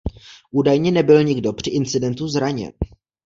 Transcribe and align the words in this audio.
Údajně 0.51 0.91
nebyl 0.91 1.23
nikdo 1.23 1.53
při 1.53 1.69
incidentu 1.69 2.27
zraněn. 2.27 2.71